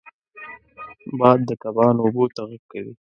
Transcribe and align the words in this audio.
باد 1.19 1.39
د 1.49 1.51
کبانو 1.63 1.99
اوبو 2.03 2.23
ته 2.35 2.41
غږ 2.49 2.61
کوي 2.71 2.93